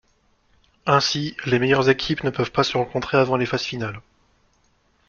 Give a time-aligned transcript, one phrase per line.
[0.87, 4.01] Ainsi, les meilleures équipes ne peuvent pas se rencontrer avant les phases finales.